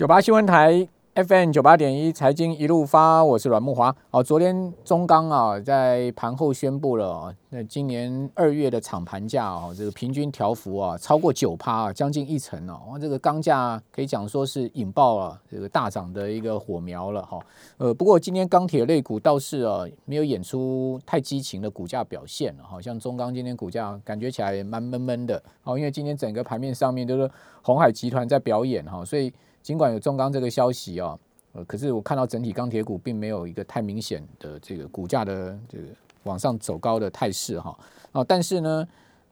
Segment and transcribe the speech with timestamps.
[0.00, 3.94] 九八新闻台 FM 九八点一财经一路发，我是阮木华。
[4.10, 12.80] 哦，昨天中钢啊在盘后宣布了哦，那今年二月的厂盘价哦，这个平均调幅啊超过九趴啊，将近一成哦。
[12.88, 17.38] 哇，这个钢价可以讲说是引爆了这个大涨的一个火苗了哈。
[17.76, 27.30] 呃，不过今天钢铁类股倒是啊没有演出太激情的股价表现了，好像中钢今天股价感觉起来也蛮闷闷的哦，因为今天整个盘面上面都是
[27.60, 29.30] 红海集团在表演哈，所以。
[29.62, 31.18] 尽管有中钢这个消息啊，
[31.52, 35.84] 呃，可是我看到整体钢铁股并没有一个太明显的这个股价的这个
[36.24, 37.76] 往上走高的态势哈
[38.12, 38.88] 啊，但是呢，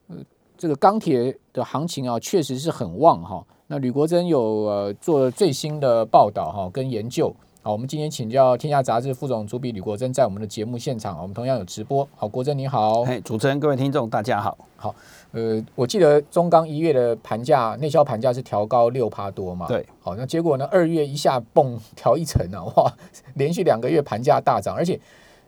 [0.09, 0.17] 呃，
[0.57, 3.45] 这个钢铁的行情啊，确实是很旺哈。
[3.67, 7.35] 那吕国珍有呃做最新的报道哈跟研究。
[7.69, 12.09] 好，我们今天请教《天下杂志》副总主笔吕国珍，在我们的节目现场，我们同样有直播。
[12.17, 14.95] 好，国珍你好，哎，主持人各位听众大家好，好，
[15.33, 19.67] 呃，我记得中钢一月的盘价，内销盘价是调高六趴多嘛？
[19.69, 22.91] 对，好，那结果呢，二月一下蹦调一层啊，哇，
[23.35, 24.99] 连续两个月盘价大涨，而且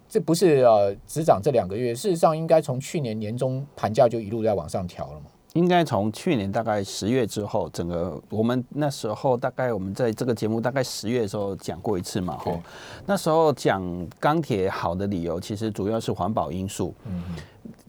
[0.07, 5.31] 这不是呃只涨这两个月，事实上应该从去年年中盘价就一路在往上调了嘛。
[5.55, 12.61] 应该从去年大概十月之后，整个我们那时候大概我们在这个节目大概十月的时候讲过一次嘛，吼，
[13.07, 13.83] 那时候讲
[14.19, 16.95] 钢铁好的理由，其实主要是环保因素。
[17.07, 17.23] 嗯。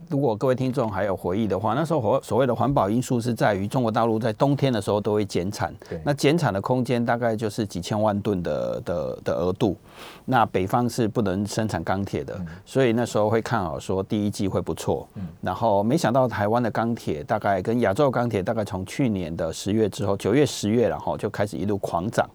[0.08, 9.76] 如果各位听众还有回忆的话，那时候所所谓的环保因素是在于中国大陆在冬天的时候都会减产，那减产的空间大概就是几千万吨的的的额度，
[10.24, 15.08] 那北方是不能生产钢铁的，所以那时候会看好说第一季会不错，
[15.40, 22.28] 然后没想到台湾的钢铁大概跟亚洲钢铁大概从去年的十月之后，九月十月然后就开始一路狂涨。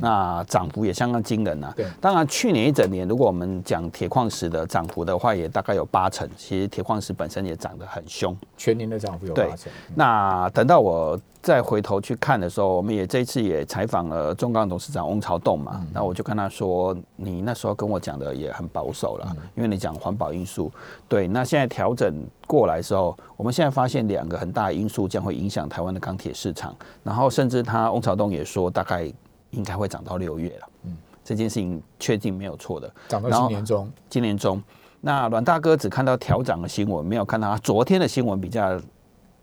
[0.00, 1.72] 那涨幅也相当惊人呐。
[1.76, 6.28] 对，当然去年一整年，如果我们讲铁矿石的涨幅的话，也大概有八成。
[6.36, 9.72] 其实铁矿石本身也涨得很凶，全年的涨幅有八成。
[9.94, 15.84] 那等到我再回头去看的时候，我们也这一次也采访了中钢董事长翁朝栋嘛。
[15.92, 20.72] 那我就跟他说：“你那时候跟我讲的也很保守了，因为你讲环保因素。
[21.08, 26.74] 对，那现在调整过来之后，我们现在发现两个很大的因素将会影响台湾的钢铁市场。
[27.02, 29.12] 然后甚至他翁朝栋也说，大概。
[29.54, 32.92] 应该会涨到六月了，嗯，这件事情确定没有错的。
[33.08, 34.62] 涨到今年中，今年中，
[35.00, 38.80] 那阮大哥只看到调涨的新闻，没有看到他昨天的新闻比较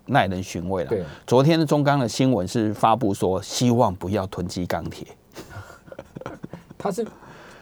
[0.06, 0.90] 耐人寻味了。
[0.90, 5.08] 对，昨天的中钢的新闻是发布说，希望不要囤积钢铁。
[6.78, 7.06] 他是。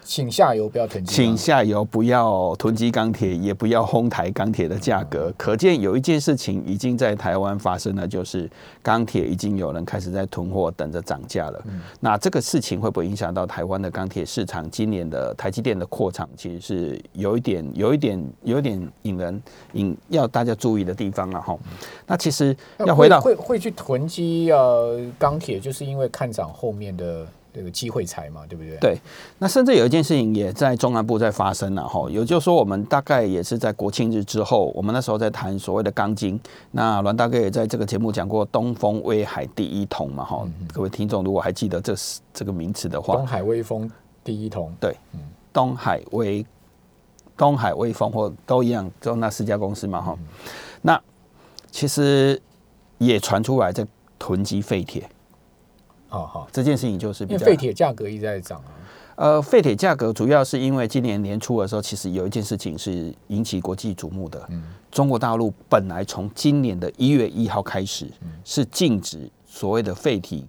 [0.10, 5.32] 请下游不要囤积，请下游不要囤积钢铁，也不要哄抬钢铁的价格。
[5.38, 8.50] 可见有一件事情已经在台湾发生了，就是
[8.82, 11.64] 钢铁已经有人开始在囤货，等着涨价了。
[12.00, 14.68] 那这个事情会不会影响到台湾的钢铁市场？
[14.72, 19.40] 今年的台积电的扩厂，其实是有一点、有一点、有一点引人
[19.74, 21.56] 引要大家注意的地方了哈。
[22.08, 27.28] 那其实要回到会会去囤积呃钢铁，就是因为看涨后面的。
[27.54, 28.78] 这个机会财嘛，对不对？
[28.78, 28.98] 对，
[29.40, 36.40] 那甚至有一件事情也在中南部在发生了哈，也就是说，我们大概也是在国庆日之后，我们那时候在谈所谓的钢筋。
[36.72, 43.90] 那阮大哥也在这个节目讲过东风威海第一桶嘛哈，各位听众如果还记得这是这个名词的话，东海威风
[44.24, 44.96] 第一桶，对，
[45.52, 46.46] 东海威
[47.36, 50.18] 东海威风或都一样，就那四家公司嘛哈。
[50.82, 51.02] 那
[51.72, 52.40] 其实
[53.00, 53.86] 也传出来在
[54.18, 55.10] 囤积废铁。
[56.10, 58.74] 好好，这件事情就是因为废铁价格一直在涨啊。
[59.16, 64.42] 呃，废铁价格主要是因为今年年初的时候，其实有一件事情是引起国际瞩目的。
[64.50, 68.08] 嗯，中国大陆本来从今年的一月一号开始，
[68.46, 70.48] 是禁止所谓的废体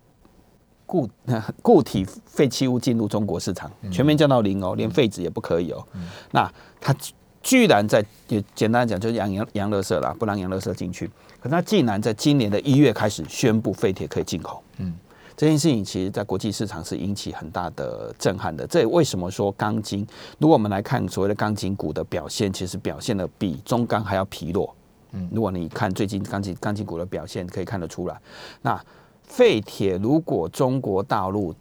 [0.87, 1.09] 固
[1.61, 5.85] 固体废弃物进入中国市场，全面降到零哦，连废纸也不可以哦。
[6.31, 6.49] 那
[6.81, 6.95] 他
[7.43, 11.11] 居然在也简单讲就是洋洋洋乐色啦，不让洋乐色进去。
[11.41, 14.63] 可他竟然在今年的一月开始宣布废铁可以进口。
[14.79, 14.95] 嗯。
[15.41, 18.67] 这件事情其实，在国际市场是引起很大的震撼的。
[18.67, 20.07] 这也为什么说钢筋？
[20.37, 24.77] 如果我们来看所谓的钢筋股的表现，其实表现的比中钢还要疲弱。
[25.13, 28.21] 嗯，如果你看最近钢筋钢筋股的表现，可以看得出来。
[28.61, 28.79] 那
[29.23, 31.55] 废铁如果中国大陆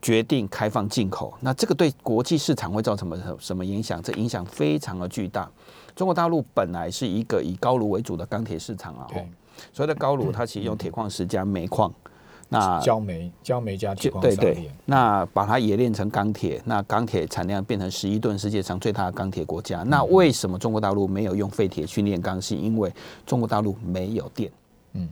[0.00, 4.02] 决定开放进口，那这个对国际市场会造成什么什么影响？
[4.02, 5.46] 这影响非常的巨大。
[5.94, 9.06] 中国大陆本来是一个以高炉为主的钢铁市场啊，
[9.74, 11.92] 所谓的高炉，它其实用铁矿石加煤矿。
[12.52, 19.82] 那焦煤、焦煤加铁矿对对，那把它冶炼成钢铁，那钢铁产量变成十一吨，世界上最大的钢铁国家。
[19.84, 22.40] 那为什么中国大陆没有用废铁去炼钢？
[22.40, 22.92] 是因为
[23.24, 24.50] 中国大陆没有电。
[24.92, 25.08] 嗯，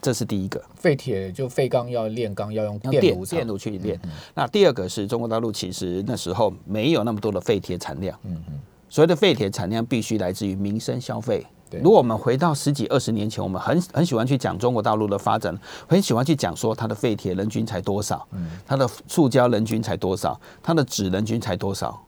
[0.00, 0.62] 这是第一个。
[0.74, 4.00] 废铁就废钢要炼钢要用电炉电炉去炼。
[4.34, 8.18] 那第二个是中国大陆其实那时候没有那么多的废铁产量。
[8.24, 8.58] 嗯嗯，
[8.88, 11.46] 所谓的废铁产量必须来自于民生消费。
[11.80, 18.26] 如果我们回到十几二十年前，我们很很喜欢去讲中国大陆的发展，很喜欢去讲说它的废铁人均才多少，
[18.66, 22.02] 它的塑胶人均才多少，它的纸人均才多少，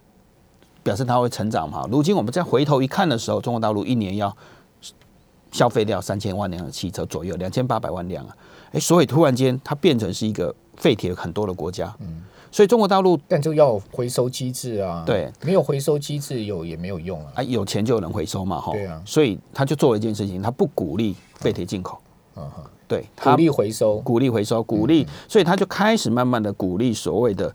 [0.83, 1.87] 表示它会成长嘛。
[1.91, 4.37] 如今我们再回头一看的时候，中国大陆一年要
[5.53, 8.37] 消费掉三千万辆的汽车左右，两千八百万辆啊，
[8.73, 12.24] 哎，所以突然间它变成是一个废铁很多的国家，嗯。
[12.55, 21.99] 所以中国大陆，但就要回收机制啊，对，没有回收机制有也没有用啊，啊，有钱就有人回收嘛，哈，对啊，所以他就做了一件事情，他不鼓励废铁进口，
[22.37, 27.53] 嗯哼，对，鼓励回收，鼓励回收，鼓励，所以他就开始慢慢的鼓励所谓的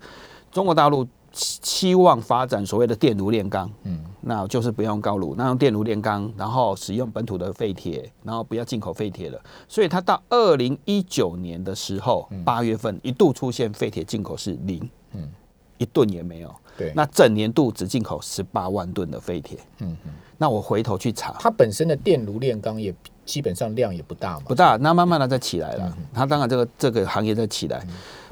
[0.52, 1.08] 中国大陆。
[1.32, 9.40] 期望发展所谓的电炉炼钢，嗯，那就是不用高炉，那用电炉炼钢，然后使用本土的废铁，然后不要进口废铁了。
[9.68, 15.30] 所以它到二零一九年的时候，八月份一度出现废铁进口是零，嗯，
[15.78, 16.54] 一吨也没有。
[16.78, 19.60] 对，那整年度只进口十八万吨的废铁。
[19.80, 22.94] 嗯嗯，那我回头去查，它本身的电炉炼钢也
[23.26, 24.78] 基本上量也不大嘛，不大。
[24.78, 27.86] 那慢慢的再起来了，它当然这个这个行业在起来，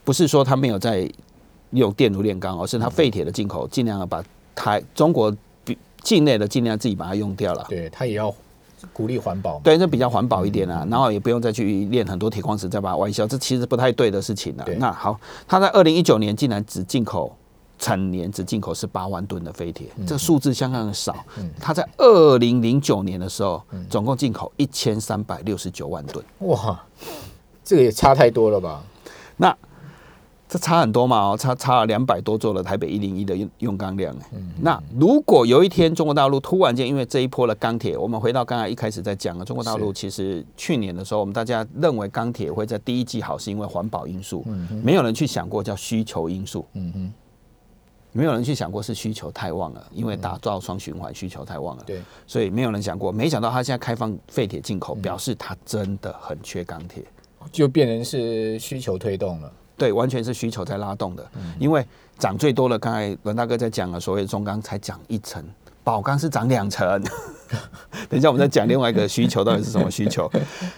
[0.03, 1.09] 不是说它没有在。
[1.71, 4.23] 用电炉炼钢，而是它废铁的进口，尽量要把
[4.55, 5.35] 台中国
[6.01, 7.65] 境内的尽量自己把它用掉了。
[7.67, 8.33] 对，它也要
[8.93, 9.59] 鼓励环保。
[9.63, 14.65] 对，这比较环保一点啊，然后也不用再去炼很多铁矿石再把它外销，这其实不太对的事情了。
[14.77, 17.35] 那好，它在二零一九年竟然只进口，
[17.77, 21.15] 成年只进口是八万吨的废铁，这数字相当的少。
[21.59, 26.23] 它在二零零九年的时候，总共进口一千三百六十九万吨。
[26.39, 26.81] 哇，
[27.65, 28.81] 这个也差太多了吧？
[29.35, 29.57] 那。
[30.49, 31.31] 这差很多嘛？
[31.31, 34.49] 哦，差差了两百多座的台北一零一的用用钢量嗯。
[34.61, 44.44] 那如果有一天中国大陆突然间因为这一波的钢铁，我们回到刚才一开始在讲的，中国大陆其实去年的时候，我们大家认为钢铁会在第一季好，是因为环保因素。
[44.47, 46.65] 嗯没有人去想过叫需求因素。
[46.73, 47.13] 嗯哼。
[48.13, 51.83] 没有人去想过是需求太旺了，因为打造双循环需求太旺了。
[51.85, 52.01] 对。
[52.25, 57.03] 所以没有人想过，没想到他现在开放废铁进口，表示他真的很缺钢铁，
[57.51, 59.51] 就变成是需求推动了。
[59.77, 61.29] 对，完全是需求在拉动的，
[61.59, 61.85] 因为
[62.18, 65.44] 涨最多的，刚才文大哥在讲了，所谓的中钢才涨一成，
[65.83, 67.01] 宝钢是涨两成。
[68.09, 70.29] 等一下，我们再讲另外一个需求到底是什么需求。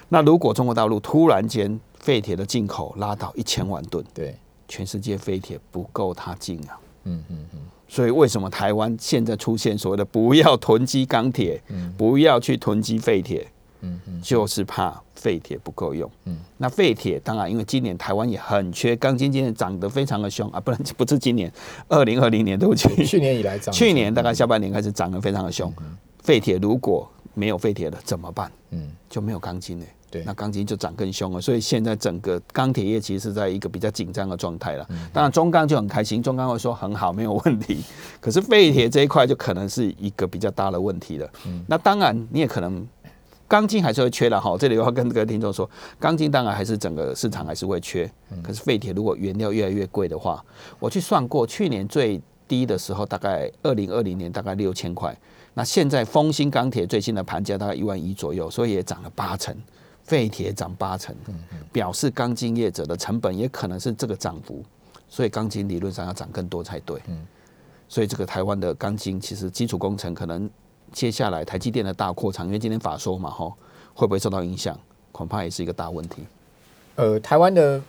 [0.09, 4.35] 那如果中国大陆突然间废铁的进口拉到一千万吨，对，
[4.67, 6.77] 全世界废铁不够它进啊。
[7.05, 7.59] 嗯嗯嗯。
[7.87, 11.59] 所以为什么台湾现在出现所谓的不要囤积钢铁，
[11.97, 13.47] 不要去囤积废铁？
[13.81, 16.09] 嗯嗯，就是怕废铁不够用。
[16.25, 21.51] 嗯，那废铁当然，因为今年台湾也很缺钢筋，今年涨得非常的凶啊，不能不是今年，
[21.87, 25.71] 二零二零年对不起，去年以来涨，去年大概下半年开始涨得非常的凶。
[26.21, 28.51] 废铁如果没有废铁了怎么办？
[28.71, 29.87] 嗯，就没有钢筋嘞。
[30.11, 31.39] 对，那钢筋就涨更凶了。
[31.39, 34.83] 所以现在整个钢铁业其实是在一个比较紧张的状态了。
[35.13, 37.83] 当然中钢就很开心，中钢会说很好，没有问题。
[38.19, 41.29] 可是废铁这一块就可能是一个比较大的问题了。
[41.45, 42.85] 嗯，那当然你也可能。
[43.49, 45.67] 钢筋还是会缺的哈，这里我要跟各位听众说，
[45.99, 48.09] 钢筋当然还是整个市场还是会缺。
[48.43, 50.45] 可是废铁如果原料越来越贵的话，
[50.77, 55.17] 我去算过，去年最低的时候大概二零二零年大概六千块，
[55.55, 59.55] 那现在丰兴钢铁最新的盘价大概一万一左右，所以也涨了八成，
[60.03, 61.15] 废铁涨八成，
[61.71, 64.63] 表示钢筋业者的成本也可能是这个涨幅，
[65.07, 67.01] 所以钢筋理论上要涨更多才对。
[67.87, 70.47] 所以这个台湾的钢筋其实基础工程可能。
[70.91, 73.53] 接下来台积电的大扩厂，因为今天法说嘛，吼，
[73.93, 74.77] 会不会受到影响？
[75.11, 76.23] 恐怕也是一个大问题。
[76.95, 77.81] 呃，台湾的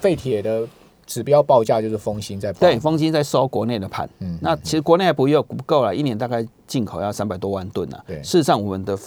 [0.00, 0.66] 废铁的
[1.06, 4.08] 指标报价就是丰兴在对，丰兴在收国内的盘。
[4.18, 8.04] 嗯，那其实国内还不用不够了，一年大概进口要三百多万吨啊。
[8.06, 8.98] 对，事实上我们的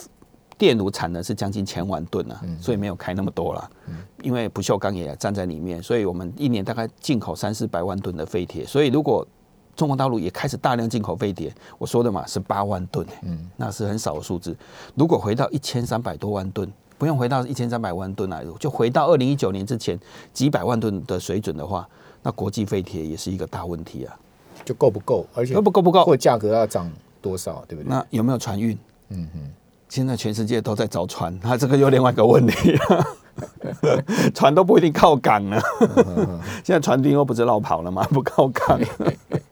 [0.58, 3.70] 电炉产能是将近千万吨啊，所以没有开那么多了。
[3.88, 8.66] 嗯，因为不锈钢也站在里面，所以我们一年大概进口三四百万吨的废铁。
[8.66, 9.26] 所以如果
[9.74, 14.54] 中国大陆也开始大量进口废铁，我说的嘛是八万吨，嗯，那是很少的数字。
[14.94, 19.98] 如果回到一千三百多万吨，不用回到一千三百万吨来，就回到二零一九年之前
[20.32, 21.88] 几百万吨的水准的话，
[22.22, 24.14] 那国际废铁也是一个大问题啊。
[24.64, 25.26] 就够不够？
[25.34, 26.04] 而且够不够不够？
[26.04, 26.88] 或价格要涨
[27.20, 27.64] 多少？
[27.66, 27.88] 对不对？
[27.88, 28.78] 那有没有船运？
[29.08, 29.40] 嗯哼，
[29.88, 32.78] 现在全世界都在找船，那这个又另外一个问题。
[34.34, 35.60] 船都不一定靠港了，
[36.62, 38.06] 现在船丁又不是绕跑了吗？
[38.12, 38.78] 不靠港。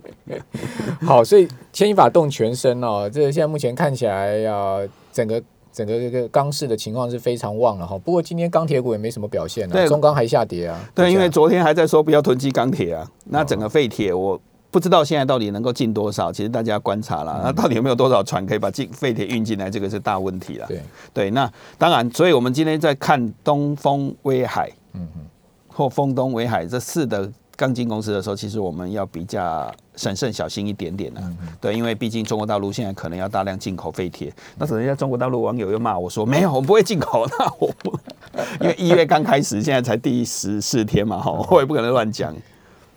[1.07, 3.09] 好，所以牵一发动全身哦。
[3.13, 4.79] 这现在目前看起来呀，
[5.13, 7.97] 整个整个这个钢市的情况是非常旺了哈。
[7.99, 10.79] 不过今天钢铁股也没什么表现啊，中钢还下跌啊。
[10.95, 13.09] 对，因为昨天还在说不要囤积钢铁啊。
[13.27, 16.33] 那整个废铁，我不知道现在到底能够进多少。
[16.33, 19.71] 其实大家观察了，那到底有没有多少船可以把进废铁运进来？
[19.71, 20.67] 这个是大问题了。
[20.67, 20.81] 对
[21.15, 25.21] 对，那当然，所以我们今天在看东风威海，嗯哼，
[25.69, 27.31] 或丰东威海这四的。
[27.61, 31.21] 钢筋公司的时候，其实我们要比较审慎小心一点点的、
[31.61, 37.93] 对，因为毕竟中国大陆现在可能要大量进口废铁，那等一下中国大陆网友又骂我说没有，我们不会进口，那我不，
[38.65, 42.35] 因为一月刚开始，现在才第十四天嘛，哈，我也不可能乱讲。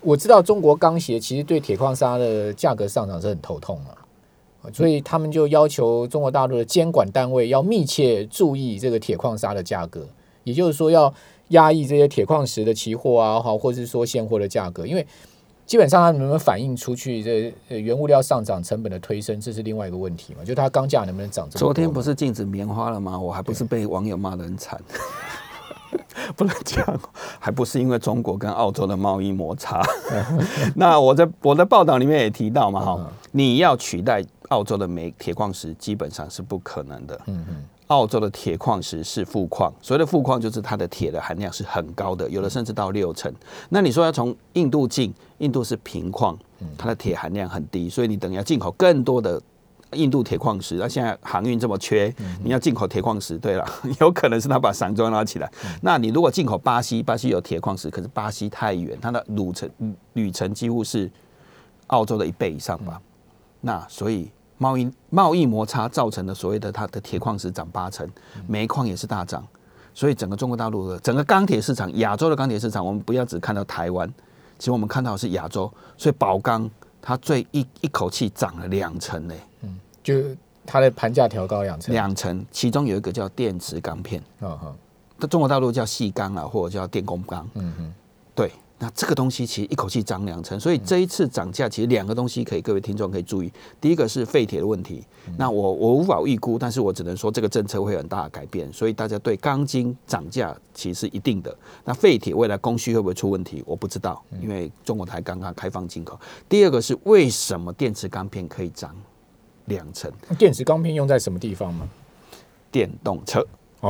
[0.00, 3.92] 我知道中国钢协其实对铁矿砂的价格上涨是很头痛啊，
[4.72, 10.06] 所以他们就要求中国大陆的监管单位要密切注意这个铁矿砂的价格，
[10.44, 11.12] 也就是说要
[11.48, 15.06] 压抑这些铁矿石的期货啊，好，或者是说现货的价格，因为
[15.66, 21.48] 基本上它能不能反映出去这呃原物料上涨成本的推升，这是另外一个问题嘛，就它钢价能不能涨？
[21.50, 23.18] 昨天不是禁止棉花了吗？
[23.18, 24.80] 我还不是被网友骂得很惨。
[26.36, 27.00] 不能这样，
[27.38, 29.82] 还不是因为中国跟澳洲的贸易摩擦。
[30.74, 37.20] 那我在我的报道里面也提到嘛，哈，你要取代澳洲的煤铁矿石，基本上是不可能的。
[37.26, 37.56] 嗯嗯，
[37.88, 43.32] 澳洲的铁矿石是富矿，所谓的富矿就是它的铁的含量是很高的，有的甚至到六成。
[43.68, 46.38] 那你说要从印度进，印度是平矿，
[46.78, 49.40] 它的铁含量很低，所以你等于要进口更多的。
[49.92, 52.12] 印度铁矿石，那现在航运这么缺，
[52.42, 53.64] 你要进口铁矿石，对了，
[54.00, 55.48] 有可能是他把散装拉起来。
[55.82, 59.70] 那你如果进口巴西，巴西有铁矿石，可是巴西太远，它的路程
[60.14, 61.08] 旅程几乎是
[61.88, 63.00] 澳洲的一倍以上吧。
[63.60, 68.08] 那所以贸易贸易摩擦造成的所谓的它的铁矿石涨八成，
[68.46, 69.44] 煤矿也是大涨。
[69.92, 74.12] 所以整个中国大陆的整个钢铁市场，亚洲的钢铁市场，我们不要只看到台湾，
[74.58, 75.72] 其实我们看到的是亚洲。
[75.96, 76.68] 所以宝钢
[77.00, 79.34] 它最一一口气涨了两成呢。
[80.02, 80.22] 就
[80.66, 84.74] 它的盘价调高两成，两成，其中有一个叫电池钢片，嗯哼，
[85.18, 87.94] 在中国大陆叫细钢啊，或者叫电工钢，嗯哼，
[88.34, 93.50] 对，那这个东西其实一口气涨两成，所以这一次涨价其实两个东西可以各位听众可以注意，
[93.80, 95.02] 第一个是废铁的问题，
[95.38, 106.18] 那我我无法预估，但是我只能说这个政策会很大的改变，所以大家对钢筋涨价其实是一定的，那废铁未来供需会不会出问题，我不知道，因为中国台刚刚开放进口。
[106.48, 108.94] 第二个是为什么电池钢片可以涨？
[109.66, 111.88] 两成，电池钢片用在什么地方吗？
[112.70, 113.42] 电动车，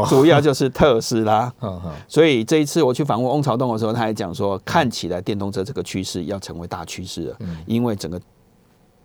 [0.08, 1.52] 主要就是特斯拉。
[2.08, 7.36] 所以这一次我去访问翁朝栋的时候，他还讲说，看起来电动车这个趋势要成为大趋势了。
[7.66, 8.20] 因为整个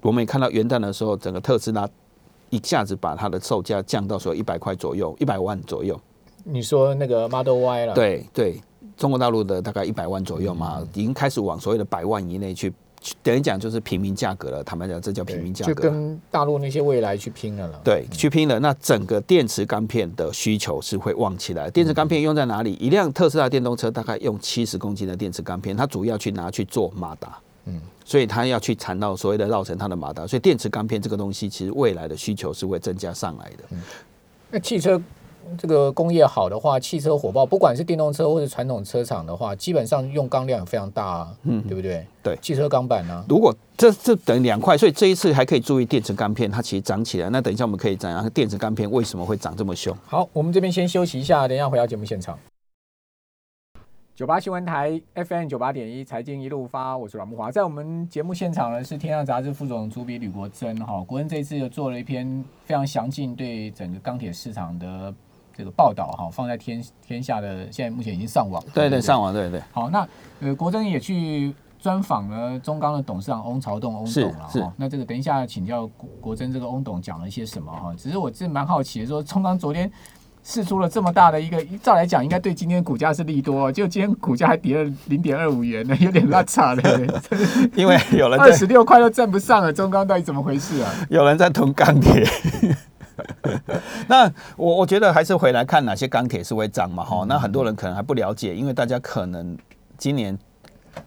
[0.01, 1.87] 我们也看到元旦的时候，整个特斯拉
[2.49, 5.99] 一下子把它的售价降到说一百块左右，一百万左右。
[6.43, 7.93] 你说那个 Model Y 了？
[7.93, 8.61] 对对，
[8.95, 12.73] 中国大陆的大概一百万左右嘛，已经开始往所谓的百万以内去。
[13.23, 17.79] 等于讲就是平民价格了，坦白讲，这叫平民价格，就跟大陆那些未来去拼了了。
[17.83, 18.59] 对，去拼了。
[18.59, 21.69] 那整个电池钢片的需求是会旺起来。
[21.69, 22.73] 电池钢片用在哪里？
[22.73, 27.37] 一辆特斯拉电动车大概用七十公斤的电池钢片，它主要去拿去做马达。
[27.65, 30.27] 嗯，所以它要去缠到所谓的绕成它的马达。
[30.27, 33.63] 所以电池钢片这个东西，其实未来的需求是会增加上来的。
[34.51, 35.01] 那汽车。
[35.57, 42.05] 这个工业好的话，汽车火爆，不管是电动车或者传统车厂的话，基本上用钢量也非常大，嗯，对不对？
[42.21, 43.25] 对，汽车钢板呢？
[43.27, 47.29] 如果这这等于两块，所以这一次还可以注意电池钢片，它其实涨起来。
[47.29, 49.95] 那等一下我们可以讲下电池钢片为什么会涨这么凶。
[50.05, 52.37] 好，我们这边先休息一下，等一下回到节目现场。
[54.15, 57.49] 九八新闻台 FM 九八点一，财经一路发，我是阮木华。
[57.49, 61.01] 在我们节目现场呢，是天下杂志副总主笔吕国珍哈。
[61.07, 65.13] 国珍这次又做了一篇非常详尽对整个钢铁市场的。
[65.59, 68.63] 这个报道哈，放在天天下的，现在目前已经上网。
[68.73, 69.61] 对对，上网，对对。
[69.73, 70.07] 好，那
[70.39, 74.73] 呃，国珍也去专访了中钢的董事长翁朝栋翁董了哈。
[74.77, 77.93] 那这个等一下请教国国珍，这个翁董讲了一些什么哈？
[77.97, 79.91] 只是我是蛮好奇的，说中钢昨天
[80.41, 87.21] 试出了这么大的一个，照来讲应该对今天股价是利多，就今天股价还跌了零点二五元呢，有点拉差的。
[87.75, 90.89] 因为有人二十六块都站不上了，中钢到底怎么回事啊？
[91.09, 92.25] 有人在囤钢铁。
[94.07, 97.25] 那我我觉得还是回来看哪些钢铁是会涨嘛哈。
[97.27, 99.57] 那很多人可能还不了解，因为大家可能
[99.97, 100.37] 今年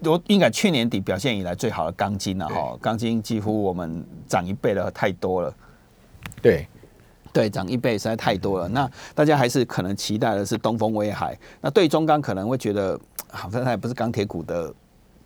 [0.04, 2.76] 我应该去年底表现以来最好的钢筋了哈。
[2.80, 5.54] 钢筋几乎我们涨一倍了，太多了。
[6.40, 6.66] 对
[7.32, 8.68] 对，涨一倍实在太多了。
[8.68, 11.38] 那大家还是可能期待的是东风威海。
[11.60, 12.98] 那对中钢可能会觉得
[13.30, 14.72] 好像它也不是钢铁股的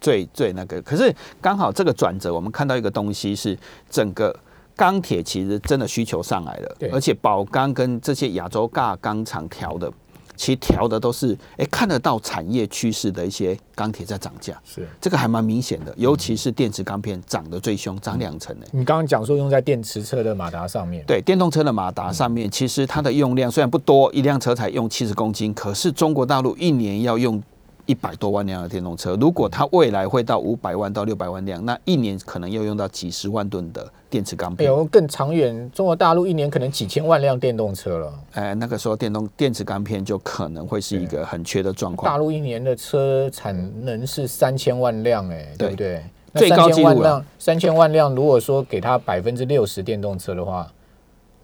[0.00, 0.81] 最最那个。
[0.83, 3.59] 可是刚好这个转折，我们看到一个东西是
[3.90, 4.35] 整个。
[4.76, 9.90] 钢铁其实真的需求上来了，而且宝钢跟这些亚洲大钢厂调的，
[10.37, 14.87] 其实调的都是哎看得到产业趋势的一些钢铁在涨价，是。
[15.00, 18.66] 这个还蛮明显的，尤其是电池钢片涨得最凶，涨两成呢。
[18.73, 27.42] 你刚刚讲说用在电池车的马达上面，对，电动车的马达上面，其实它的用量虽然不多，一辆车才用七十公斤，可是中国大陆一年要用
[27.87, 34.66] 一百多万辆的电动车，如果它未来会到五百万到六百万辆，那一年可能要用到几十万吨的电池钢片。
[34.69, 38.12] 有更长远，中国大陆一年可能几千万辆电动车了。
[38.33, 42.12] 哎，那个时候电动电池钢片就可能会是一个很缺的状况。
[42.12, 46.02] 大陆一年的车产能是三千万辆，哎，对不对？
[46.35, 48.14] 最高纪录了，三千万辆。
[48.14, 50.71] 如果说给它百分之六十电动车的话，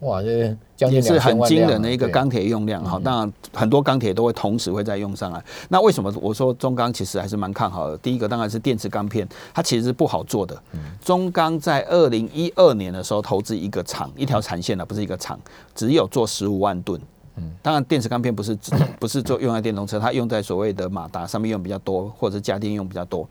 [0.03, 3.01] 哇，这将近是很惊人的一个钢铁用量哈。
[3.03, 5.43] 当然，很多钢铁都会同时会再用上来。
[5.69, 7.97] 那为什么我说中钢其实还是蛮看好的？
[7.99, 10.61] 第一个当然是电池钢片，它其实是不好做的。
[11.01, 15.39] 中钢在二零一二年的时候投资一个厂，一条产线的，不是一个厂，
[15.75, 17.01] 只有做十五万吨。
[17.37, 18.59] 嗯，当然电池钢片不是
[18.99, 23.27] 不是做用在电动车，它用在所谓的马达上面用比较多，或者家电用比较多。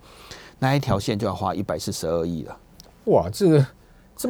[0.60, 2.58] 那一条线就要花一百四十二亿了，
[3.06, 3.66] 哇，这个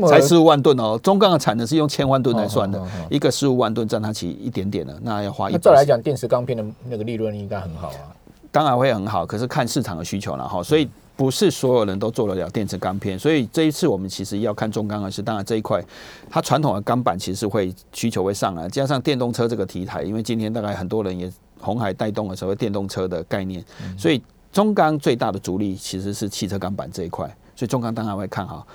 [0.07, 5.57] 才十五万吨哦，中钢的产能是用千万吨来算的，一个十五万吨占它起一点点的，那要花一。
[5.57, 8.13] 照来讲，电池钢片的那个利润应该很好啊，
[8.51, 15.83] 当然会很好，可是看市场的需求了哈，所以不是所有人都做得了电池钢片，所以这一次我们其实要看中钢的是，当然这一块
[16.29, 23.63] 它传统的钢板其实会需求会上来，加上电动车这个题材，因为今天大概很多人也红海带动了所谓电动车的概念，
[23.97, 24.21] 所以。
[24.51, 28.67] 中钢最大的主力其实是汽车钢板这一块，所以中钢当然会看好。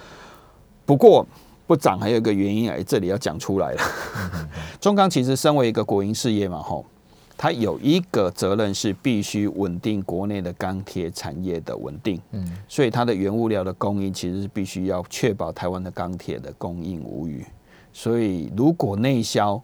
[0.87, 1.27] 不过
[1.67, 3.83] 不涨还有一个原因哎，这里要讲出来了。
[4.81, 6.87] 中钢其实身为一个国营事业嘛，吼，
[7.37, 12.21] 它有一个责任是必须稳定国内的钢铁产业的稳定。
[12.31, 17.45] 嗯，所以它的原物料的供应其实是必须要确保台湾的钢铁的供应无虞。
[17.93, 19.61] 所以如果内销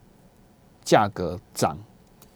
[0.83, 1.77] 价格涨，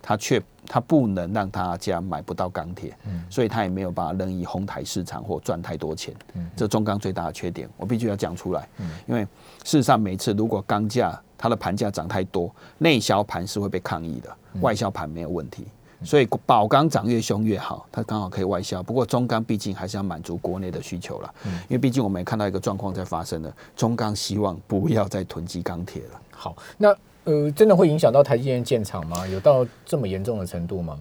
[0.01, 2.95] 它却它不能让他家买不到钢铁，
[3.29, 6.13] 所以他也没有办法任意哄抬市场或赚太多钱。
[6.55, 8.67] 这中钢最大的缺点，我必须要讲出来。
[9.07, 9.21] 因为
[9.63, 15.65] 事实上，每次如果钢价它的盘价涨太多，内销盘是会被抗议的，外销盘没有问题。
[16.03, 18.81] 所以宝钢涨越凶越好，它刚好可以外销。
[18.83, 26.21] 不过中钢毕竟还是要满足国内的需求了，因为毕竟我们也看到一个状况在发生了，中钢希望不要再囤积钢铁了。
[26.31, 26.95] 好，那。
[27.29, 29.27] 呃，真的会影响到台积电建厂吗？
[29.27, 30.97] 有到这么严重的程度吗？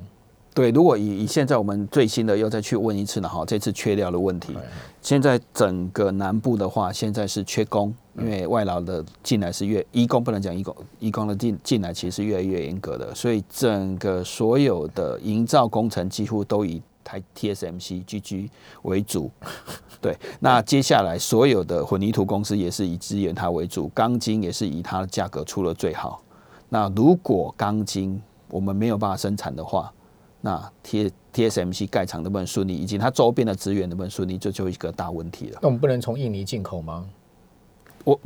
[0.53, 4.53] 对，如果以以现在我们最新的又再去问一次了哈，这次缺料的问题，
[5.01, 18.49] 现在整个南部的话，现在是缺工，因为外劳的进来是越，义工不能讲义工，义工的进进来其实是越来越严格的，所以整个所有的营造工程几乎都以台 TSMC GG
[18.83, 19.31] 为主。
[20.01, 26.23] 对，那接下来所有的混凝土公司也是以支援它为主，钢筋也是以它的价格出了最好。
[26.69, 29.93] 那如果钢筋我们没有办法生产的话，
[30.41, 35.59] 那 T TSMC 盖厂能不能顺利，以及它周边的资源能不能顺利，这就一个大问题了。
[35.61, 37.07] 那我们不能从印尼进口吗？
[38.07, 38.19] 我。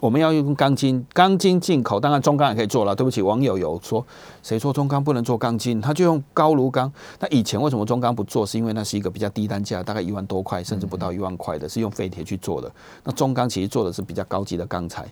[0.00, 2.92] 我们要用钢筋，钢筋进口，当然中钢也可以做了。
[2.92, 4.04] 对不起，网友有说，
[4.42, 5.80] 谁说中钢不能做钢筋？
[5.80, 6.92] 他就用高炉钢。
[7.20, 8.44] 那以前为什么中钢不做？
[8.44, 12.68] 是因为那是一个比较低单价，大概一万多块，甚至不到一万块的，是用废铁去做的。
[13.04, 15.06] 那中钢其实做的是比较高级的钢材。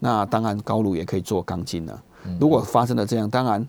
[0.00, 2.02] 那当然高炉也可以做钢筋了。
[2.40, 3.64] 如果发生了这样，当然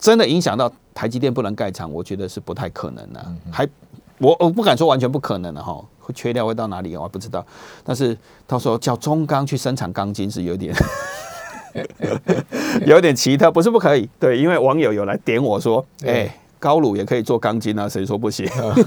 [0.00, 3.24] 真的影响到台积电不能盖厂，我觉得是不太可能的。
[3.52, 3.68] 还
[4.18, 5.80] 我我不敢说完全不可能的哈。
[6.02, 6.96] 会缺料会到哪里？
[6.96, 7.44] 我还不知道。
[7.84, 10.74] 但是他说叫中钢去生产钢筋是有点
[12.84, 14.06] 有点奇特，不是不可以。
[14.20, 18.46] 对，因为网友有来点我说，哎，高炉也可以做钢筋啊，谁说不行？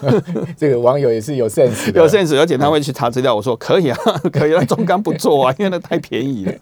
[0.56, 3.34] 这个网友也是有 sense，有 sense，而且他会去查资料。
[3.34, 3.98] 我说可以啊，
[4.32, 6.54] 可以，啊中钢不做啊，因为那太便宜了。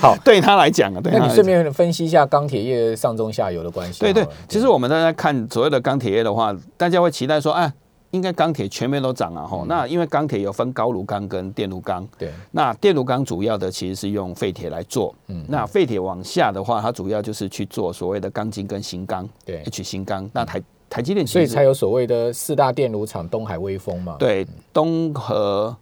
[0.00, 1.12] 好，对他来讲啊，对。
[1.12, 4.00] 那你顺便分析一下钢铁业上中下游的关系。
[4.00, 7.72] 对对，其实我们大家看所谓的钢铁业的话，大家会期待说，哎。
[8.12, 25.76] 应该钢铁全面都涨了哈，那因为钢铁有分高炉钢跟电炉钢，对，那电炉钢主要的其实是用废铁来做，嗯，那废铁往下的话，它主要就是去做所谓的钢筋跟新钢，对，H 新钢，那台台积电，所以才有所谓的四大电炉厂，东海威风嘛，对，东和、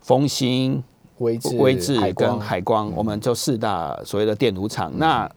[0.00, 0.80] 丰兴、
[1.18, 5.28] 威智、威智跟海光，我们就四大所谓的电炉厂，那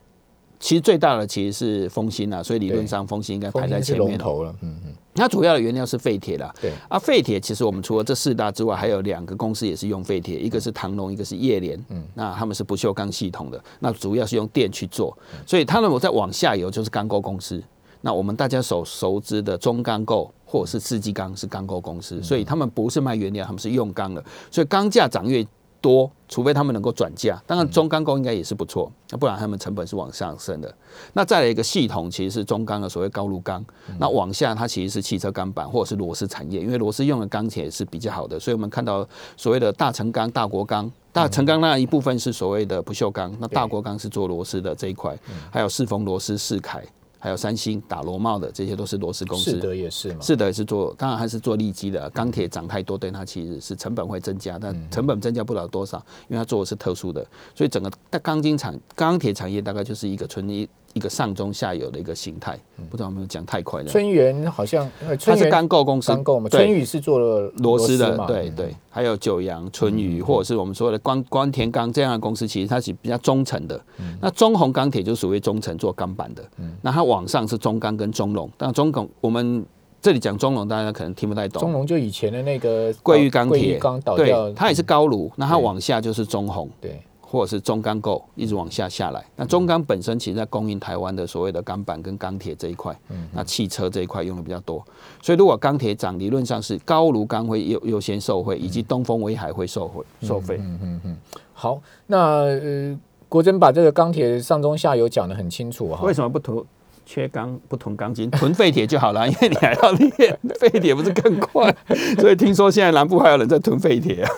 [0.59, 4.93] 其实最大的其实是丰兴啊，所以理论上丰兴应该排在前面头了，嗯嗯。
[5.15, 6.53] 它主要的原料是废铁啦。
[6.61, 11.77] 对啊，废铁其实我们除了这四大之外，还有两个公司也是用废铁，一个是唐龙，一个是叶联。
[11.89, 17.61] 嗯，那他们是不锈钢系统的，那主要是用电去做，所以他们我在往下游就是钢构公司。
[18.01, 25.45] 那我们大家所熟知的中钢构或者是世纪钢是钢构公司，所以他们不是卖原料，他们是用钢的，所以钢价涨越。
[25.81, 30.73] 多，除非他们能够转嫁，当然中钢构应该也是不错，那不然他们成本是往上升的。
[31.13, 33.65] 那再来一个系统，其实是中钢的所谓高炉钢，
[33.99, 45.17] 那往下它其实是汽车钢板或者是螺丝产业，因为螺丝用的钢铁是比较好的，所以我们看到所谓的大成钢、大国钢、大成钢那一部分是所谓的不锈钢，那大国钢是做螺丝的这一块，
[45.51, 46.83] 还有四缝螺丝、四凯。
[47.21, 49.51] 还有三星打螺帽的，这些都是螺丝公司。
[49.51, 50.17] 是的，也是嘛。
[50.21, 52.09] 是的，也是做，当然还是做利基的。
[52.09, 60.67] 钢铁涨太多，对它其实是成本会增加，但成本增加不了多少，因为它做的是特殊的，所以整个钢筋产钢铁产业大概就是一个纯一。
[60.93, 62.57] 一个上中下游的一个形态，
[62.89, 63.87] 不知道有没有讲太快了。
[63.87, 64.89] 春元好像，
[65.23, 66.49] 它是钢构公司，钢构嘛。
[66.49, 68.75] 春雨是做了螺丝的，对对。
[68.89, 73.79] 还有九阳、春雨，或者是我们说的光光田钢这样的公司，其实它是比较中层的。
[74.19, 76.43] 那中红钢铁就属于中层做钢板的。
[76.81, 79.65] 那它往上是中钢跟中龙，但中钢我们
[80.01, 81.61] 这里讲中龙，大家可能听不太懂。
[81.61, 83.79] 中龙就以前的那个桂玉钢铁，
[84.15, 86.69] 对，它也是高炉，那它往下就是中红。
[86.81, 86.99] 对。
[87.31, 92.93] 或者是中钢构一直往下下来，那中钢本身其实在供应台湾的所谓的钢板跟钢铁这一块，
[93.31, 94.83] 那汽车这一块用的比较多，
[95.21, 100.57] 所以如果钢铁涨，理论上是高炉钢会优优先受惠，以及东风威海会受惠受惠。
[100.57, 101.17] 嗯嗯嗯。
[101.53, 106.03] 好，那呃，国珍把这个钢铁上中下游讲的很清楚哈。
[106.03, 106.61] 为什么不囤
[107.05, 109.25] 缺钢不囤钢筋， 囤废铁就好了？
[109.25, 111.73] 因为你还要炼废铁，不是更快？
[112.19, 114.29] 所以听说现在南部还有人在囤废铁啊。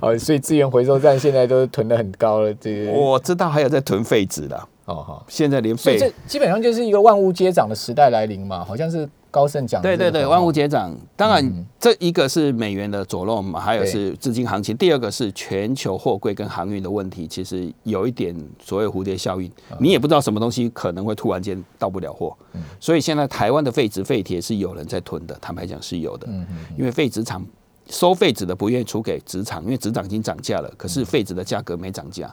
[0.00, 2.52] 哦，所以资源回收站现在都囤的很高了。
[2.54, 4.56] 这个我知道，还有在囤废纸的。
[4.84, 8.64] 哦好， 现在连废，这基本上就是一个万物皆涨的时代来临嘛。
[8.64, 9.82] 好像是高盛讲。
[9.82, 10.94] 对对对，万物皆涨。
[11.16, 14.76] 当然，这一个是美元的左漏嘛，还有是资金行情。
[14.76, 18.32] 第二个是全球货柜跟航运的问题，其实有一点
[18.62, 19.50] 所谓蝴蝶效应。
[19.80, 22.36] 你也不知道什么东西可能会突然间到不了货。
[22.78, 26.28] 所以现在台湾的废纸废铁是有人在囤的，坦白讲是有的。
[26.30, 26.56] 嗯嗯。
[26.78, 27.44] 因为废纸厂。
[27.88, 32.32] 收废纸的不愿意出给纸厂，因为纸厂已经涨价了，可是废纸的价格没涨价，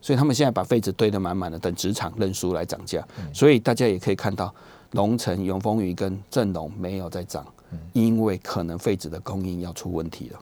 [0.00, 3.06] 所以他们现在把废纸堆得满满的，等纸厂认输来涨价。
[3.32, 4.54] 所以大家也可以看到，
[4.92, 7.44] 龙城、永丰鱼跟正龙没有在涨，
[7.92, 10.40] 因为可能废纸的供应要出问题了。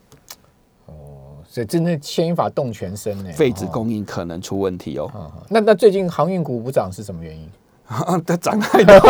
[0.87, 5.11] 哦，所以真的牵一发动全身呢，废纸供应可能出问题哦。
[5.49, 7.49] 那那最近航运股不涨是什么原因？
[8.25, 8.95] 它涨太多，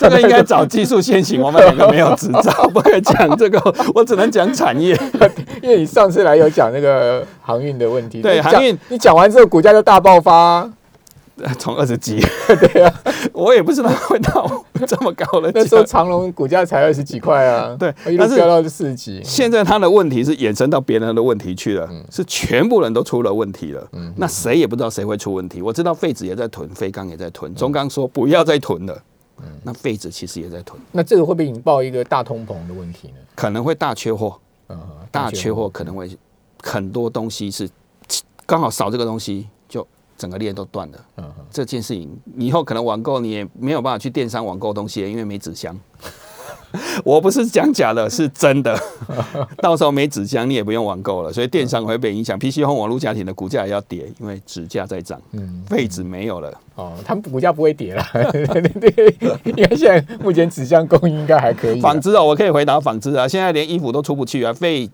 [0.00, 1.40] 这个应该找技术先行。
[1.40, 3.60] 我们两个没有执照， 不可以讲这个，
[3.94, 4.98] 我只能讲产业。
[5.62, 10.68] 因为你上次来有讲那个航运的问题，对航运，你讲完之后股价就大爆发。
[11.58, 12.20] 从二十几，
[12.72, 15.50] 对啊，我也不知道会到这么高了。
[15.54, 19.22] 那时候长隆股价才二十几块啊，对，一路飙到四十几。
[19.24, 23.88] 现在他的问题是衍生到别人的问题去了，是全部人都出了问题了。
[23.92, 25.62] 嗯，那谁也不知道谁会出问题。
[25.62, 29.02] 我知道废纸也在囤，废钢也在囤，中钢说不要再囤了。
[29.40, 30.80] 嗯，那废纸其实也在囤。
[30.92, 33.14] 那这个会不会引爆一个大通膨的问题呢？
[33.34, 34.36] 可能会大缺货。
[34.68, 34.78] 嗯，
[35.10, 36.10] 大缺货可能会
[36.62, 37.68] 很多东西是
[38.44, 39.46] 刚好少这个东西。
[40.18, 45.78] 整个链都断了，嗯，这件事情以后可能网购你也没有办法去电商网购东西，因为没纸箱。
[47.02, 48.78] 我不是讲假的，是真的。
[49.56, 52.38] 到时候没纸箱，你也不用网购了，所以电商会被影响。
[52.38, 56.52] PC 和网络家庭的股价也要跌，因为纸价在涨，嗯，废纸没有了。
[56.74, 58.04] 哦，他们股价不会跌了。
[58.12, 59.16] 对，
[59.56, 61.80] 因为现在目前纸箱供应应该还可以。
[61.80, 64.90] 纺织哦，我可以回答纺织啊，现在连衣服都出不去啊，废。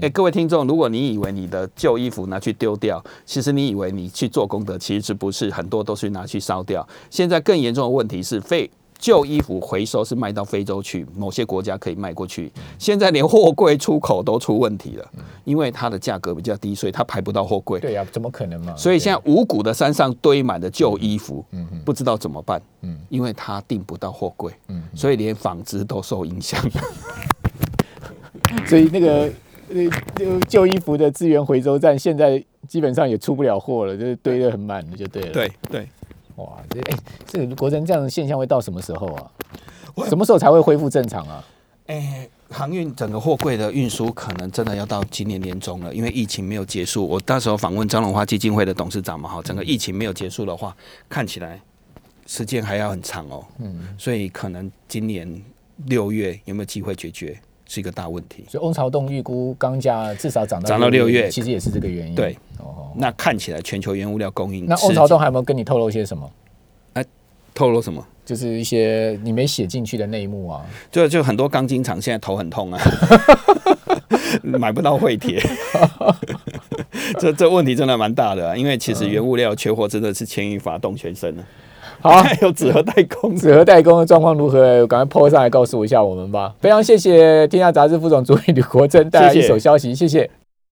[0.00, 6.86] 哎，各位听众，如果你以为你的旧衣服拿去丢掉，其实你以为你去做功德，其实不是，很多都是拿去烧掉。
[7.10, 12.50] 现在更严重的问题是，废旧衣服回收是卖到非洲去，某些国家可以卖过去。
[12.76, 15.08] 现在连货柜出口都出问题了，
[15.44, 17.78] 因为它的价格比较低，所以它排不到货柜。
[17.78, 18.74] 对呀，怎么可能嘛？
[18.76, 21.44] 所以现在五谷的山上堆满了旧衣服，
[21.84, 22.60] 不知道怎么办。
[22.82, 26.60] 嗯，因为它订不到货柜，嗯，所以连纺织都受影响。
[28.66, 29.30] 所以那个。
[29.70, 35.32] 呃，旧衣服的资源回收站现在基本上也出不了货了，就是堆得很满的，就对了。
[35.32, 35.88] 对对，
[36.36, 39.30] 哇，这哎，这个国珍这样的现象会到什么时候啊？
[40.08, 41.44] 什么时候才会恢复正常啊？
[41.86, 47.06] 哎，航运整个货柜的运输可能真的要到今年年中了，因为疫情没有结束。
[47.06, 50.76] 我到时候访问张荣华基金会的董事长嘛，哈，整个疫情没有结束的话，
[51.08, 51.60] 看起来
[52.26, 53.44] 时间还要很长哦。
[53.58, 55.42] 嗯，所以可能今年
[55.86, 57.38] 六月有没有机会解决？
[57.68, 62.14] 是一个大问题，所以翁朝栋预估钢价至少涨到涨到六月，其实也是这个原因。
[62.14, 66.28] 对，哦，那看起来全球原物料供应，那翁朝栋还有没有跟你透露些什么？
[66.94, 67.04] 哎，
[67.54, 68.04] 透露什么？
[68.24, 70.64] 就是一些你没写进去的内幕啊。
[70.90, 72.80] 就就很多钢筋厂现在头很痛啊，
[74.42, 75.38] 买不到汇铁，
[77.20, 81.44] 这这问题真的蛮大的，啊因为其实原物料缺货真的是牵一发动全身了。
[82.00, 84.86] 好， 有纸盒代工，纸盒代工的状况如何？
[84.86, 86.54] 赶快 po 上来告诉我一下我们吧。
[86.60, 90.30] 非常谢谢天下杂志副总主理吕国珍带来一手消息，谢谢。